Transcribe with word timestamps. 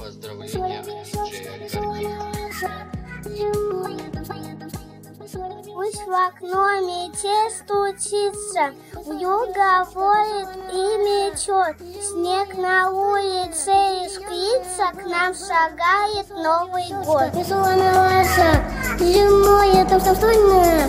Поздравления, 0.00 0.82
Пусть 5.74 6.06
в 6.06 6.10
окно 6.10 6.80
метель 6.80 7.50
стучится, 7.50 8.72
Юга 9.06 9.86
воет 9.94 10.48
и 10.72 10.82
мечет, 11.04 11.76
Снег 12.02 12.56
на 12.56 12.90
улице 12.90 13.72
искрится, 14.06 14.90
К 14.92 15.04
нам 15.06 15.34
шагает 15.34 16.30
Новый 16.30 16.88
год. 17.04 17.34
Веселая 17.34 17.76
наша, 17.76 18.64
зимой 18.98 19.82
это 19.82 20.00
все 20.00 20.14
стольно. 20.14 20.80